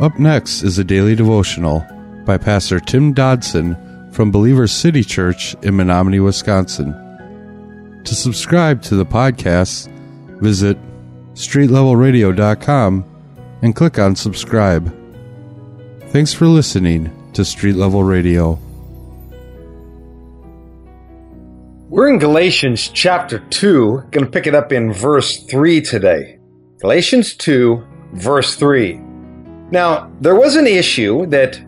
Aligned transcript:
Up 0.00 0.16
next 0.16 0.62
is 0.62 0.78
a 0.78 0.84
daily 0.84 1.16
devotional 1.16 1.84
by 2.24 2.38
Pastor 2.38 2.78
Tim 2.78 3.12
Dodson 3.12 3.76
from 4.12 4.30
Believers 4.30 4.70
City 4.70 5.02
Church 5.02 5.54
in 5.62 5.74
Menomonie, 5.74 6.22
Wisconsin. 6.24 6.92
To 8.04 8.14
subscribe 8.14 8.80
to 8.82 8.94
the 8.94 9.04
podcast, 9.04 9.88
visit 10.40 10.78
streetlevelradio.com 11.34 13.04
and 13.62 13.74
click 13.74 13.98
on 13.98 14.14
subscribe. 14.14 14.94
Thanks 16.10 16.32
for 16.32 16.46
listening 16.46 17.32
to 17.32 17.44
Street 17.44 17.74
Level 17.74 18.04
Radio. 18.04 18.56
We're 21.88 22.08
in 22.08 22.20
Galatians 22.20 22.88
chapter 22.94 23.40
2, 23.40 24.04
going 24.12 24.26
to 24.26 24.30
pick 24.30 24.46
it 24.46 24.54
up 24.54 24.70
in 24.70 24.92
verse 24.92 25.42
3 25.46 25.80
today. 25.80 26.38
Galatians 26.78 27.34
2, 27.34 27.84
verse 28.12 28.54
3. 28.54 29.07
Now, 29.70 30.10
there 30.20 30.34
was 30.34 30.56
an 30.56 30.66
issue 30.66 31.26
that 31.26 31.60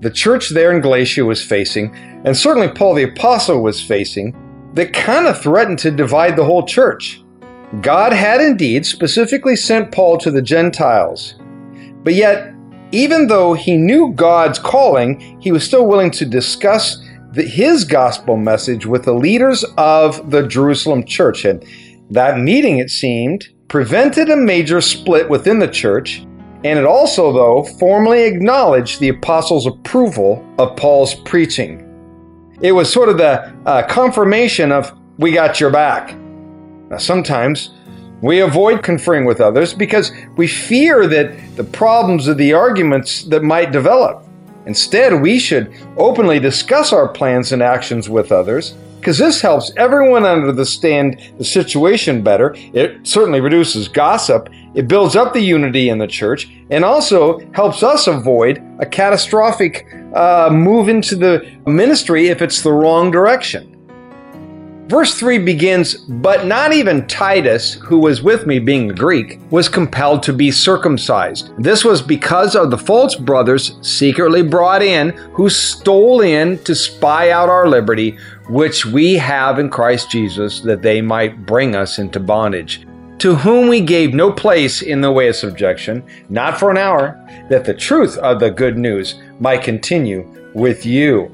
the 0.00 0.10
church 0.10 0.50
there 0.50 0.72
in 0.72 0.80
Galatia 0.80 1.24
was 1.24 1.44
facing, 1.44 1.94
and 2.24 2.36
certainly 2.36 2.68
Paul 2.68 2.94
the 2.94 3.02
Apostle 3.04 3.62
was 3.62 3.82
facing, 3.82 4.34
that 4.74 4.92
kind 4.92 5.26
of 5.26 5.40
threatened 5.40 5.78
to 5.80 5.90
divide 5.90 6.36
the 6.36 6.44
whole 6.44 6.64
church. 6.64 7.22
God 7.80 8.12
had 8.12 8.40
indeed 8.40 8.86
specifically 8.86 9.56
sent 9.56 9.92
Paul 9.92 10.16
to 10.18 10.30
the 10.30 10.42
Gentiles, 10.42 11.34
but 12.02 12.14
yet, 12.14 12.54
even 12.92 13.26
though 13.26 13.54
he 13.54 13.76
knew 13.76 14.12
God's 14.12 14.58
calling, 14.58 15.40
he 15.40 15.52
was 15.52 15.64
still 15.64 15.86
willing 15.86 16.10
to 16.12 16.24
discuss 16.24 17.04
the, 17.32 17.42
his 17.42 17.84
gospel 17.84 18.36
message 18.36 18.86
with 18.86 19.04
the 19.04 19.12
leaders 19.12 19.64
of 19.76 20.30
the 20.30 20.46
Jerusalem 20.46 21.04
church. 21.04 21.44
And 21.44 21.64
that 22.10 22.38
meeting, 22.38 22.78
it 22.78 22.90
seemed, 22.90 23.48
prevented 23.68 24.28
a 24.28 24.36
major 24.36 24.80
split 24.80 25.28
within 25.28 25.60
the 25.60 25.68
church 25.68 26.24
and 26.62 26.78
it 26.78 26.84
also, 26.84 27.32
though, 27.32 27.64
formally 27.78 28.24
acknowledged 28.24 29.00
the 29.00 29.08
apostles' 29.08 29.66
approval 29.66 30.44
of 30.58 30.76
Paul's 30.76 31.14
preaching. 31.14 31.86
It 32.60 32.72
was 32.72 32.92
sort 32.92 33.08
of 33.08 33.16
the 33.16 33.54
uh, 33.64 33.86
confirmation 33.86 34.70
of, 34.70 34.92
we 35.18 35.32
got 35.32 35.58
your 35.58 35.70
back. 35.70 36.14
Now, 36.90 36.98
sometimes 36.98 37.70
we 38.20 38.40
avoid 38.40 38.82
conferring 38.82 39.24
with 39.24 39.40
others 39.40 39.72
because 39.72 40.12
we 40.36 40.46
fear 40.46 41.06
that 41.06 41.56
the 41.56 41.64
problems 41.64 42.28
of 42.28 42.36
the 42.36 42.52
arguments 42.52 43.24
that 43.24 43.42
might 43.42 43.72
develop. 43.72 44.26
Instead, 44.66 45.22
we 45.22 45.38
should 45.38 45.72
openly 45.96 46.38
discuss 46.38 46.92
our 46.92 47.08
plans 47.08 47.52
and 47.52 47.62
actions 47.62 48.10
with 48.10 48.30
others 48.30 48.74
because 49.00 49.18
this 49.18 49.40
helps 49.40 49.72
everyone 49.76 50.26
understand 50.26 51.32
the 51.38 51.44
situation 51.44 52.22
better. 52.22 52.54
It 52.74 53.06
certainly 53.06 53.40
reduces 53.40 53.88
gossip, 53.88 54.50
it 54.74 54.86
builds 54.86 55.16
up 55.16 55.32
the 55.32 55.40
unity 55.40 55.88
in 55.88 55.98
the 55.98 56.06
church, 56.06 56.48
and 56.70 56.84
also 56.84 57.40
helps 57.52 57.82
us 57.82 58.06
avoid 58.06 58.62
a 58.78 58.86
catastrophic 58.86 59.86
uh, 60.14 60.50
move 60.52 60.88
into 60.88 61.16
the 61.16 61.50
ministry 61.66 62.28
if 62.28 62.42
it's 62.42 62.62
the 62.62 62.72
wrong 62.72 63.10
direction. 63.10 63.79
Verse 64.90 65.14
3 65.14 65.38
begins, 65.38 65.94
But 65.94 66.46
not 66.46 66.72
even 66.72 67.06
Titus, 67.06 67.74
who 67.74 68.00
was 68.00 68.24
with 68.24 68.44
me, 68.44 68.58
being 68.58 68.90
a 68.90 68.94
Greek, 68.94 69.38
was 69.48 69.68
compelled 69.68 70.24
to 70.24 70.32
be 70.32 70.50
circumcised. 70.50 71.52
This 71.58 71.84
was 71.84 72.02
because 72.02 72.56
of 72.56 72.72
the 72.72 72.76
false 72.76 73.14
brothers 73.14 73.78
secretly 73.82 74.42
brought 74.42 74.82
in, 74.82 75.10
who 75.32 75.48
stole 75.48 76.22
in 76.22 76.58
to 76.64 76.74
spy 76.74 77.30
out 77.30 77.48
our 77.48 77.68
liberty, 77.68 78.18
which 78.48 78.84
we 78.84 79.14
have 79.14 79.60
in 79.60 79.70
Christ 79.70 80.10
Jesus, 80.10 80.58
that 80.62 80.82
they 80.82 81.00
might 81.00 81.46
bring 81.46 81.76
us 81.76 82.00
into 82.00 82.18
bondage. 82.18 82.84
To 83.20 83.36
whom 83.36 83.68
we 83.68 83.82
gave 83.82 84.12
no 84.12 84.32
place 84.32 84.82
in 84.82 85.02
the 85.02 85.12
way 85.12 85.28
of 85.28 85.36
subjection, 85.36 86.02
not 86.30 86.58
for 86.58 86.68
an 86.68 86.78
hour, 86.78 87.16
that 87.48 87.64
the 87.64 87.74
truth 87.74 88.18
of 88.18 88.40
the 88.40 88.50
good 88.50 88.76
news 88.76 89.20
might 89.38 89.62
continue 89.62 90.26
with 90.52 90.84
you. 90.84 91.30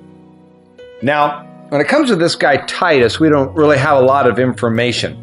Now, 1.00 1.45
when 1.69 1.81
it 1.81 1.88
comes 1.88 2.10
to 2.10 2.16
this 2.16 2.37
guy 2.37 2.59
Titus, 2.66 3.19
we 3.19 3.28
don't 3.28 3.54
really 3.54 3.78
have 3.78 3.99
a 3.99 4.06
lot 4.06 4.28
of 4.28 4.38
information. 4.38 5.22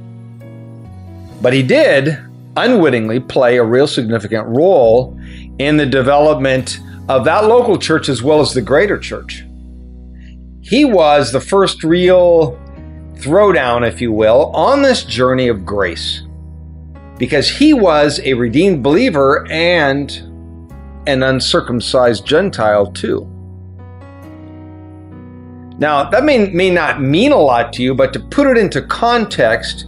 But 1.42 1.54
he 1.54 1.64
did 1.64 2.18
unwittingly 2.58 3.20
play 3.22 3.58
a 3.58 3.64
real 3.64 3.88
significant 3.88 4.48
role 4.48 5.18
in 5.59 5.78
the 5.78 5.86
development 5.86 6.80
of 7.09 7.26
that 7.26 7.46
local 7.46 7.78
church 7.78 8.09
as 8.09 8.22
well 8.22 8.42
as 8.42 8.54
the 8.54 8.62
greater 8.62 8.98
church. 8.98 9.44
He 10.62 10.86
was 10.86 11.31
the 11.31 11.42
first 11.42 11.84
real 11.84 12.60
throwdown, 13.16 13.88
if 13.88 14.02
you 14.02 14.12
will, 14.12 14.48
on 14.56 14.81
this 14.81 15.04
journey 15.04 15.48
of 15.48 15.66
grace. 15.66 16.24
Because 17.18 17.50
he 17.50 17.74
was 17.74 18.20
a 18.24 18.34
redeemed 18.34 18.84
believer 18.84 19.46
and 19.50 20.12
an 21.08 21.24
uncircumcised 21.24 22.25
Gentile, 22.25 22.92
too. 22.92 23.30
Now, 25.79 26.09
that 26.09 26.23
may, 26.23 26.50
may 26.50 26.69
not 26.69 27.01
mean 27.01 27.31
a 27.31 27.38
lot 27.38 27.73
to 27.73 27.84
you, 27.84 27.95
but 27.95 28.13
to 28.13 28.19
put 28.19 28.47
it 28.47 28.57
into 28.57 28.81
context, 28.81 29.85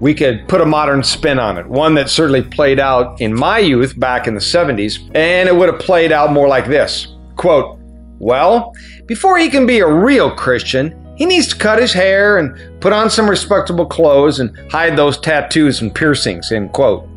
we 0.00 0.14
could 0.14 0.48
put 0.48 0.60
a 0.60 0.66
modern 0.66 1.02
spin 1.02 1.38
on 1.38 1.58
it. 1.58 1.66
One 1.66 1.94
that 1.94 2.10
certainly 2.10 2.42
played 2.42 2.80
out 2.80 3.20
in 3.20 3.32
my 3.32 3.58
youth 3.58 3.98
back 4.00 4.26
in 4.26 4.34
the 4.34 4.40
70s, 4.40 4.98
and 5.14 5.48
it 5.48 5.54
would 5.54 5.72
have 5.72 5.80
played 5.80 6.10
out 6.10 6.32
more 6.32 6.48
like 6.48 6.66
this 6.66 7.08
quote, 7.36 7.78
Well, 8.18 8.74
before 9.06 9.38
he 9.38 9.48
can 9.48 9.66
be 9.66 9.80
a 9.80 9.86
real 9.86 10.30
Christian, 10.34 10.98
he 11.16 11.26
needs 11.26 11.46
to 11.48 11.56
cut 11.56 11.78
his 11.78 11.92
hair 11.92 12.38
and 12.38 12.80
put 12.80 12.92
on 12.92 13.10
some 13.10 13.30
respectable 13.30 13.86
clothes 13.86 14.40
and 14.40 14.56
hide 14.72 14.96
those 14.96 15.18
tattoos 15.18 15.82
and 15.82 15.94
piercings, 15.94 16.50
end 16.50 16.72
quote. 16.72 17.08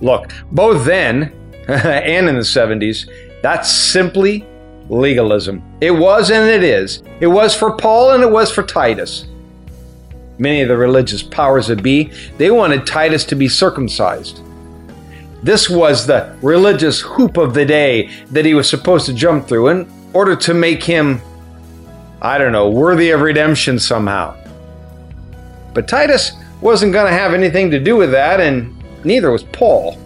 Look, 0.00 0.32
both 0.52 0.86
then 0.86 1.32
and 1.68 2.28
in 2.28 2.34
the 2.34 2.40
70s, 2.40 3.10
that's 3.42 3.70
simply 3.70 4.46
legalism. 4.88 5.62
It 5.80 5.90
was 5.90 6.30
and 6.30 6.48
it 6.48 6.62
is. 6.62 7.02
It 7.20 7.26
was 7.26 7.54
for 7.54 7.76
Paul 7.76 8.12
and 8.12 8.22
it 8.22 8.30
was 8.30 8.50
for 8.50 8.62
Titus. 8.62 9.26
Many 10.38 10.62
of 10.62 10.68
the 10.68 10.76
religious 10.76 11.22
powers 11.22 11.66
that 11.66 11.82
be, 11.82 12.12
they 12.36 12.50
wanted 12.50 12.86
Titus 12.86 13.24
to 13.26 13.34
be 13.34 13.48
circumcised. 13.48 14.40
This 15.42 15.68
was 15.68 16.06
the 16.06 16.36
religious 16.42 17.00
hoop 17.00 17.36
of 17.36 17.54
the 17.54 17.64
day 17.64 18.10
that 18.30 18.44
he 18.44 18.54
was 18.54 18.68
supposed 18.68 19.06
to 19.06 19.14
jump 19.14 19.46
through 19.46 19.68
in 19.68 20.10
order 20.12 20.34
to 20.36 20.54
make 20.54 20.82
him, 20.82 21.20
I 22.20 22.38
don't 22.38 22.52
know, 22.52 22.70
worthy 22.70 23.10
of 23.10 23.20
redemption 23.20 23.78
somehow. 23.78 24.36
But 25.74 25.86
Titus 25.86 26.32
wasn't 26.60 26.92
going 26.92 27.06
to 27.06 27.16
have 27.16 27.34
anything 27.34 27.70
to 27.70 27.78
do 27.78 27.96
with 27.96 28.10
that, 28.10 28.40
and 28.40 28.74
neither 29.04 29.30
was 29.30 29.44
Paul. 29.44 29.96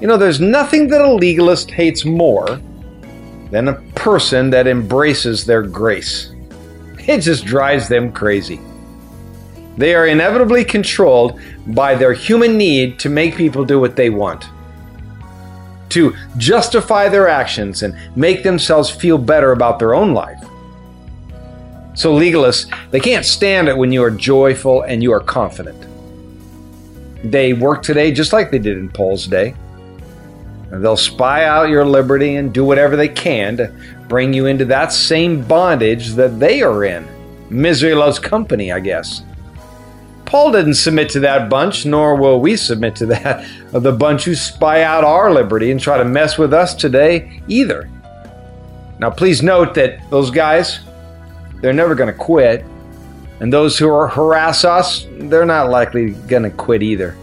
You 0.00 0.08
know, 0.08 0.16
there's 0.16 0.40
nothing 0.40 0.88
that 0.88 1.00
a 1.00 1.12
legalist 1.12 1.70
hates 1.70 2.04
more 2.04 2.60
than 3.52 3.68
a 3.68 3.74
person 3.94 4.48
that 4.50 4.66
embraces 4.66 5.44
their 5.44 5.62
grace. 5.62 6.32
It 7.06 7.18
just 7.18 7.44
drives 7.44 7.86
them 7.86 8.10
crazy. 8.10 8.60
They 9.76 9.94
are 9.94 10.06
inevitably 10.06 10.64
controlled 10.64 11.38
by 11.66 11.94
their 11.94 12.14
human 12.14 12.56
need 12.56 12.98
to 13.00 13.10
make 13.10 13.36
people 13.36 13.64
do 13.64 13.78
what 13.78 13.94
they 13.94 14.08
want, 14.08 14.46
to 15.90 16.16
justify 16.38 17.10
their 17.10 17.28
actions 17.28 17.82
and 17.82 17.94
make 18.16 18.42
themselves 18.42 18.88
feel 18.88 19.18
better 19.18 19.52
about 19.52 19.78
their 19.78 19.94
own 19.94 20.14
life. 20.14 20.42
So, 21.94 22.14
legalists, 22.14 22.74
they 22.90 23.00
can't 23.00 23.24
stand 23.24 23.68
it 23.68 23.76
when 23.76 23.92
you 23.92 24.02
are 24.02 24.10
joyful 24.10 24.80
and 24.82 25.02
you 25.02 25.12
are 25.12 25.20
confident. 25.20 25.86
They 27.22 27.52
work 27.52 27.82
today 27.82 28.12
just 28.12 28.32
like 28.32 28.50
they 28.50 28.58
did 28.58 28.78
in 28.78 28.88
Paul's 28.88 29.26
day. 29.26 29.54
They'll 30.80 30.96
spy 30.96 31.44
out 31.44 31.68
your 31.68 31.84
liberty 31.84 32.36
and 32.36 32.52
do 32.52 32.64
whatever 32.64 32.96
they 32.96 33.08
can 33.08 33.58
to 33.58 33.74
bring 34.08 34.32
you 34.32 34.46
into 34.46 34.64
that 34.66 34.90
same 34.90 35.42
bondage 35.42 36.10
that 36.12 36.40
they 36.40 36.62
are 36.62 36.84
in. 36.84 37.06
Misery 37.50 37.94
loves 37.94 38.18
company, 38.18 38.72
I 38.72 38.80
guess. 38.80 39.22
Paul 40.24 40.50
didn't 40.52 40.74
submit 40.74 41.10
to 41.10 41.20
that 41.20 41.50
bunch, 41.50 41.84
nor 41.84 42.16
will 42.16 42.40
we 42.40 42.56
submit 42.56 42.96
to 42.96 43.06
that 43.06 43.46
of 43.74 43.82
the 43.82 43.92
bunch 43.92 44.24
who 44.24 44.34
spy 44.34 44.82
out 44.82 45.04
our 45.04 45.30
liberty 45.30 45.70
and 45.70 45.78
try 45.78 45.98
to 45.98 46.06
mess 46.06 46.38
with 46.38 46.54
us 46.54 46.74
today 46.74 47.42
either. 47.48 47.90
Now, 48.98 49.10
please 49.10 49.42
note 49.42 49.74
that 49.74 50.08
those 50.10 50.30
guys, 50.30 50.80
they're 51.60 51.74
never 51.74 51.94
going 51.94 52.10
to 52.10 52.18
quit. 52.18 52.64
And 53.40 53.52
those 53.52 53.76
who 53.76 53.88
harass 53.88 54.64
us, 54.64 55.06
they're 55.18 55.44
not 55.44 55.68
likely 55.68 56.12
going 56.12 56.44
to 56.44 56.50
quit 56.50 56.82
either. 56.82 57.16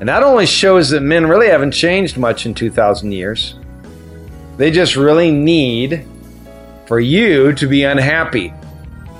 And 0.00 0.08
that 0.08 0.22
only 0.22 0.46
shows 0.46 0.88
that 0.90 1.02
men 1.02 1.26
really 1.26 1.48
haven't 1.48 1.72
changed 1.72 2.16
much 2.16 2.46
in 2.46 2.54
2,000 2.54 3.12
years. 3.12 3.56
They 4.56 4.70
just 4.70 4.96
really 4.96 5.30
need 5.30 6.06
for 6.86 7.00
you 7.00 7.52
to 7.52 7.68
be 7.68 7.84
unhappy. 7.84 8.54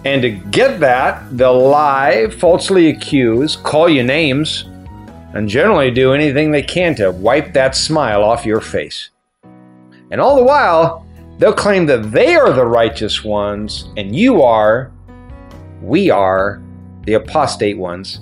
And 0.06 0.22
to 0.22 0.30
get 0.30 0.80
that, 0.80 1.36
they'll 1.36 1.68
lie, 1.68 2.30
falsely 2.30 2.88
accuse, 2.88 3.56
call 3.56 3.90
you 3.90 4.02
names, 4.02 4.64
and 5.34 5.50
generally 5.50 5.90
do 5.90 6.14
anything 6.14 6.50
they 6.50 6.62
can 6.62 6.94
to 6.94 7.10
wipe 7.10 7.52
that 7.52 7.76
smile 7.76 8.24
off 8.24 8.46
your 8.46 8.62
face. 8.62 9.10
And 10.10 10.18
all 10.18 10.36
the 10.36 10.42
while, 10.42 11.06
they'll 11.38 11.52
claim 11.52 11.84
that 11.86 12.10
they 12.10 12.36
are 12.36 12.54
the 12.54 12.64
righteous 12.64 13.22
ones, 13.22 13.88
and 13.98 14.16
you 14.16 14.42
are, 14.42 14.90
we 15.82 16.10
are, 16.10 16.62
the 17.04 17.14
apostate 17.14 17.76
ones 17.76 18.20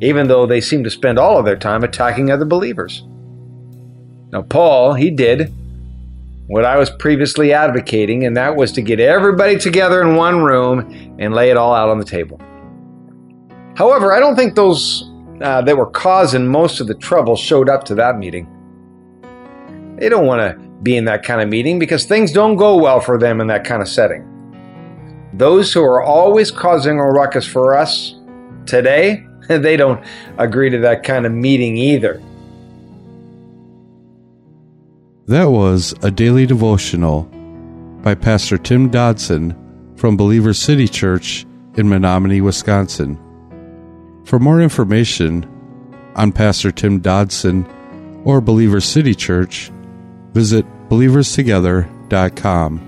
even 0.00 0.28
though 0.28 0.46
they 0.46 0.60
seem 0.60 0.84
to 0.84 0.90
spend 0.90 1.18
all 1.18 1.38
of 1.38 1.44
their 1.44 1.56
time 1.56 1.84
attacking 1.84 2.30
other 2.30 2.44
believers. 2.44 3.04
Now, 4.32 4.42
Paul, 4.42 4.94
he 4.94 5.10
did 5.10 5.52
what 6.46 6.64
I 6.64 6.76
was 6.76 6.90
previously 6.90 7.52
advocating, 7.52 8.24
and 8.24 8.36
that 8.36 8.56
was 8.56 8.72
to 8.72 8.82
get 8.82 9.00
everybody 9.00 9.58
together 9.58 10.02
in 10.02 10.16
one 10.16 10.42
room 10.42 11.16
and 11.18 11.34
lay 11.34 11.50
it 11.50 11.56
all 11.56 11.74
out 11.74 11.88
on 11.88 11.98
the 11.98 12.04
table. 12.04 12.40
However, 13.76 14.12
I 14.12 14.20
don't 14.20 14.36
think 14.36 14.54
those 14.54 15.10
uh, 15.42 15.62
that 15.62 15.76
were 15.76 15.90
causing 15.90 16.46
most 16.46 16.80
of 16.80 16.86
the 16.86 16.94
trouble 16.94 17.36
showed 17.36 17.68
up 17.68 17.84
to 17.84 17.94
that 17.96 18.18
meeting. 18.18 18.48
They 19.98 20.08
don't 20.08 20.26
want 20.26 20.40
to 20.40 20.66
be 20.82 20.96
in 20.96 21.04
that 21.06 21.22
kind 21.22 21.40
of 21.40 21.48
meeting 21.48 21.78
because 21.78 22.04
things 22.04 22.32
don't 22.32 22.56
go 22.56 22.76
well 22.76 23.00
for 23.00 23.18
them 23.18 23.40
in 23.40 23.46
that 23.48 23.64
kind 23.64 23.82
of 23.82 23.88
setting. 23.88 24.32
Those 25.32 25.72
who 25.72 25.82
are 25.82 26.02
always 26.02 26.50
causing 26.50 26.98
a 26.98 27.04
ruckus 27.04 27.46
for 27.46 27.76
us 27.76 28.14
today, 28.66 29.26
they 29.62 29.76
don't 29.76 30.04
agree 30.38 30.70
to 30.70 30.78
that 30.78 31.02
kind 31.02 31.26
of 31.26 31.32
meeting 31.32 31.76
either. 31.76 32.22
That 35.26 35.50
was 35.50 35.94
a 36.02 36.10
daily 36.10 36.46
devotional 36.46 37.22
by 38.02 38.14
Pastor 38.14 38.58
Tim 38.58 38.88
Dodson 38.90 39.56
from 39.96 40.16
Believers 40.16 40.58
City 40.58 40.86
Church 40.86 41.44
in 41.74 41.88
Menomonie, 41.88 42.40
Wisconsin. 42.40 43.18
For 44.24 44.38
more 44.38 44.60
information 44.60 45.44
on 46.14 46.30
Pastor 46.30 46.70
Tim 46.70 47.00
Dodson 47.00 47.66
or 48.24 48.40
Believers 48.40 48.84
City 48.84 49.14
Church, 49.14 49.72
visit 50.32 50.64
believerstogether.com. 50.88 52.85